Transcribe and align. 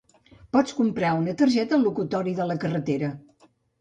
Pots 0.55 0.73
comprar 0.77 1.11
una 1.17 1.35
targeta 1.41 1.77
al 1.79 1.85
locutori 1.89 2.33
de 2.41 2.49
la 2.53 2.57
carretera 2.65 3.11